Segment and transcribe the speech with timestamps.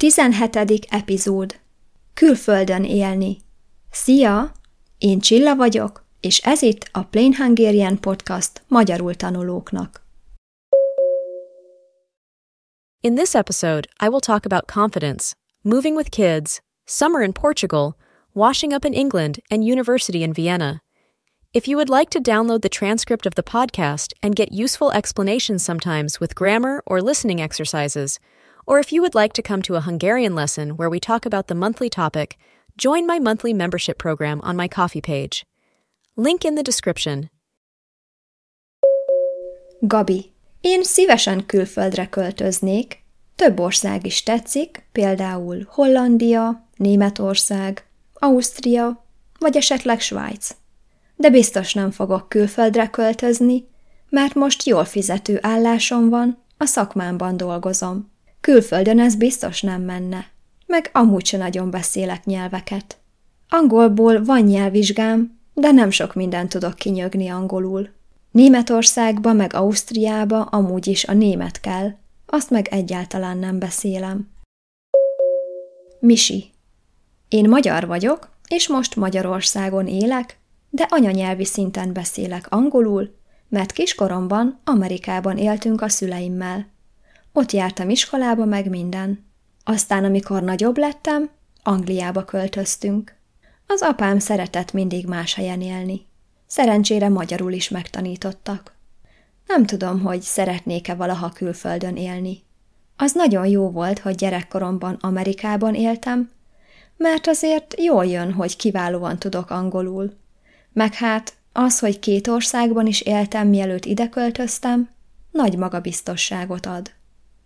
[0.00, 0.86] 17.
[0.90, 1.60] epizód.
[2.14, 3.36] Külföldön élni.
[3.90, 4.52] Szia!
[4.98, 10.02] Én Csilla vagyok, és ez itt a Plain Hungarian Podcast magyarul tanulóknak.
[13.00, 15.32] In this episode, I will talk about confidence,
[15.62, 17.94] moving with kids, summer in Portugal,
[18.32, 20.80] washing up in England, and university in Vienna.
[21.52, 25.62] If you would like to download the transcript of the podcast and get useful explanations
[25.62, 28.18] sometimes with grammar or listening exercises,
[28.70, 31.48] or if you would like to come to a Hungarian lesson where we talk about
[31.48, 32.38] the monthly topic,
[32.76, 35.42] join my monthly membership program on my coffee page.
[36.14, 37.30] Link in the description.
[39.80, 40.32] Gabi.
[40.60, 43.04] Én szívesen külföldre költöznék.
[43.36, 49.04] Több ország is tetszik, például Hollandia, Németország, Ausztria,
[49.38, 50.56] vagy esetleg Svájc.
[51.16, 53.68] De biztos nem fogok külföldre költözni,
[54.08, 58.10] mert most jól fizető állásom van, a szakmámban dolgozom.
[58.40, 60.26] Külföldön ez biztos nem menne.
[60.66, 62.98] Meg amúgy se nagyon beszélek nyelveket.
[63.48, 67.88] Angolból van nyelvvizsgám, de nem sok mindent tudok kinyögni angolul.
[68.30, 71.90] Németországba meg Ausztriába amúgy is a német kell,
[72.26, 74.28] azt meg egyáltalán nem beszélem.
[76.00, 76.50] Misi.
[77.28, 80.38] Én magyar vagyok, és most Magyarországon élek,
[80.70, 83.14] de anyanyelvi szinten beszélek angolul,
[83.48, 86.66] mert kiskoromban Amerikában éltünk a szüleimmel.
[87.32, 89.24] Ott jártam iskolába, meg minden.
[89.64, 91.30] Aztán, amikor nagyobb lettem,
[91.62, 93.14] Angliába költöztünk.
[93.66, 96.06] Az apám szeretett mindig más helyen élni.
[96.46, 98.74] Szerencsére magyarul is megtanítottak.
[99.46, 102.42] Nem tudom, hogy szeretnék-e valaha külföldön élni.
[102.96, 106.30] Az nagyon jó volt, hogy gyerekkoromban Amerikában éltem,
[106.96, 110.12] mert azért jól jön, hogy kiválóan tudok angolul.
[110.72, 114.88] Meg hát az, hogy két országban is éltem, mielőtt ide költöztem,
[115.30, 116.90] nagy magabiztosságot ad.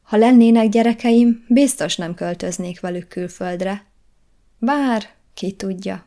[0.05, 3.85] Ha lennének gyerekeim, biztos nem költöznék velük külföldre.
[4.59, 6.07] Bár, ki tudja.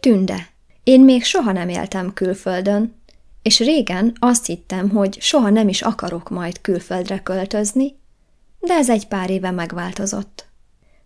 [0.00, 0.48] Tünde.
[0.82, 2.94] Én még soha nem éltem külföldön,
[3.42, 7.96] és régen azt hittem, hogy soha nem is akarok majd külföldre költözni,
[8.60, 10.46] de ez egy pár éve megváltozott.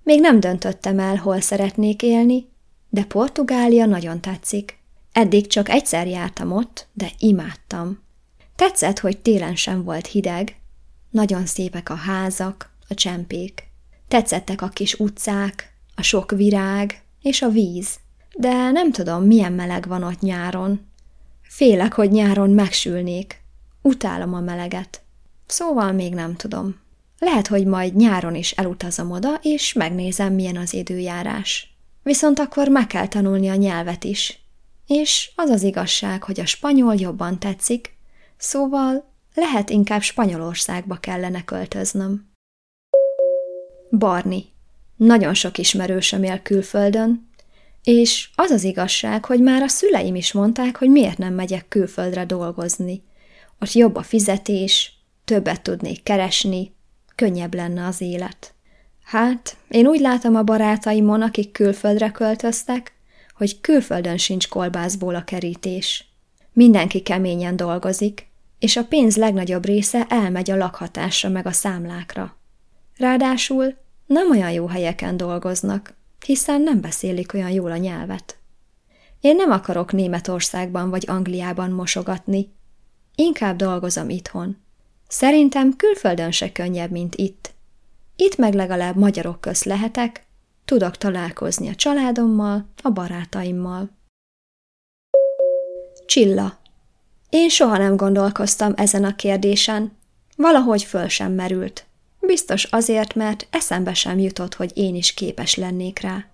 [0.03, 2.49] Még nem döntöttem el, hol szeretnék élni,
[2.89, 4.79] de Portugália nagyon tetszik.
[5.13, 8.03] Eddig csak egyszer jártam ott, de imádtam.
[8.57, 10.57] Tetszett, hogy télen sem volt hideg,
[11.11, 13.69] nagyon szépek a házak, a csempék.
[14.09, 17.99] Tetszettek a kis utcák, a sok virág és a víz.
[18.35, 20.87] De nem tudom, milyen meleg van ott nyáron.
[21.43, 23.41] Félek, hogy nyáron megsülnék.
[23.83, 25.03] Utálom a meleget.
[25.47, 26.81] Szóval még nem tudom.
[27.19, 31.77] Lehet, hogy majd nyáron is elutazom oda, és megnézem, milyen az időjárás.
[32.03, 34.43] Viszont akkor meg kell tanulni a nyelvet is.
[34.87, 37.97] És az az igazság, hogy a spanyol jobban tetszik,
[38.37, 42.31] szóval lehet inkább Spanyolországba kellene költöznöm.
[43.91, 44.45] Barni.
[44.97, 47.29] Nagyon sok ismerősöm él külföldön,
[47.83, 52.25] és az az igazság, hogy már a szüleim is mondták, hogy miért nem megyek külföldre
[52.25, 53.03] dolgozni.
[53.61, 54.93] Ott jobb a fizetés,
[55.25, 56.75] többet tudnék keresni,
[57.15, 58.55] könnyebb lenne az élet.
[59.05, 62.93] Hát, én úgy látom a barátaimon, akik külföldre költöztek,
[63.35, 66.05] hogy külföldön sincs kolbászból a kerítés.
[66.53, 68.27] Mindenki keményen dolgozik,
[68.59, 72.37] és a pénz legnagyobb része elmegy a lakhatásra meg a számlákra.
[72.97, 73.77] Ráadásul
[74.07, 75.95] nem olyan jó helyeken dolgoznak,
[76.27, 78.39] hiszen nem beszélik olyan jól a nyelvet.
[79.21, 82.53] Én nem akarok Németországban vagy Angliában mosogatni,
[83.15, 84.57] inkább dolgozom itthon.
[85.09, 87.55] Szerintem külföldön se könnyebb, mint itt.
[88.17, 90.27] Itt meg legalább magyarok közt lehetek,
[90.65, 93.91] tudok találkozni a családommal, a barátaimmal.
[96.07, 96.59] Csilla
[97.31, 99.97] én soha nem gondolkoztam ezen a kérdésen.
[100.37, 101.87] Valahogy föl sem merült.
[102.21, 106.25] Biztos azért, mert eszembe sem jutott, hogy én is képes lennék rá.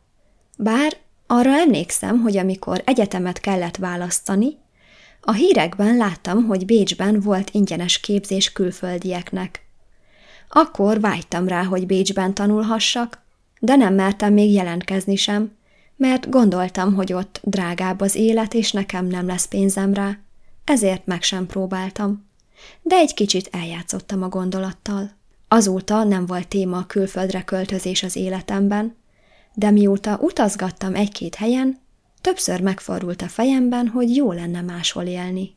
[0.59, 0.97] Bár
[1.27, 4.57] arra emlékszem, hogy amikor egyetemet kellett választani,
[5.21, 9.63] a hírekben láttam, hogy Bécsben volt ingyenes képzés külföldieknek.
[10.49, 13.23] Akkor vágytam rá, hogy Bécsben tanulhassak,
[13.61, 15.53] de nem mertem még jelentkezni sem,
[15.97, 20.19] mert gondoltam, hogy ott drágább az élet, és nekem nem lesz pénzem rá
[20.65, 22.27] ezért meg sem próbáltam.
[22.83, 25.11] De egy kicsit eljátszottam a gondolattal.
[25.49, 28.97] Azóta nem volt téma a külföldre költözés az életemben,
[29.55, 31.81] de mióta utazgattam egy-két helyen,
[32.21, 35.55] többször megfordult a fejemben, hogy jó lenne máshol élni.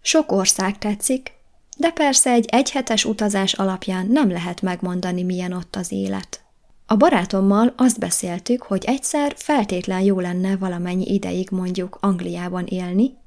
[0.00, 1.32] Sok ország tetszik,
[1.76, 6.40] de persze egy egyhetes utazás alapján nem lehet megmondani, milyen ott az élet.
[6.86, 13.20] A barátommal azt beszéltük, hogy egyszer feltétlen jó lenne valamennyi ideig mondjuk Angliában élni,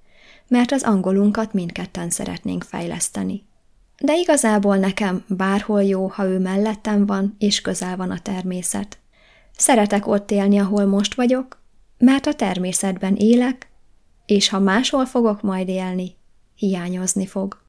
[0.47, 3.45] mert az angolunkat mindketten szeretnénk fejleszteni.
[3.97, 8.99] De igazából nekem bárhol jó, ha ő mellettem van, és közel van a természet.
[9.57, 11.61] Szeretek ott élni, ahol most vagyok,
[11.97, 13.69] mert a természetben élek,
[14.25, 16.15] és ha máshol fogok majd élni,
[16.55, 17.63] hiányozni fog.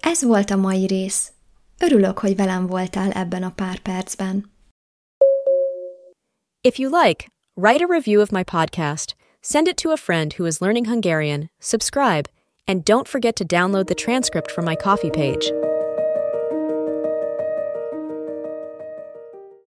[0.00, 1.32] Ez volt a mai rész.
[1.78, 4.50] Örülök, hogy velem voltál ebben a pár percben.
[6.60, 7.24] If you like,
[7.54, 11.50] write a review of my podcast, send it to a friend who is learning Hungarian,
[11.60, 12.28] subscribe,
[12.66, 15.52] and don't forget to download the transcript from my coffee page.